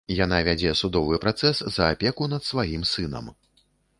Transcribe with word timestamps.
Яна 0.19 0.37
вядзе 0.45 0.71
судовы 0.79 1.19
працэс 1.25 1.61
за 1.77 1.91
апеку 1.95 2.31
над 2.33 2.41
сваім 2.51 2.89
сынам. 2.95 3.25